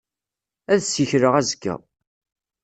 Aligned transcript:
Ad 0.73 0.81
ssikleɣ 0.83 1.33
azekka. 1.39 1.75